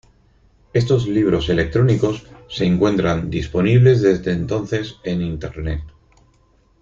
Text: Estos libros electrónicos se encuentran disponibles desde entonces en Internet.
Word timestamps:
Estos 0.73 1.07
libros 1.07 1.47
electrónicos 1.49 2.25
se 2.49 2.65
encuentran 2.65 3.29
disponibles 3.29 4.01
desde 4.01 4.31
entonces 4.31 4.95
en 5.03 5.21
Internet. 5.21 5.81